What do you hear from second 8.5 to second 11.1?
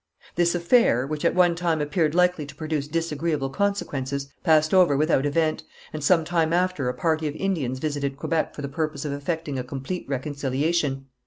for the purpose of effecting a complete reconciliation.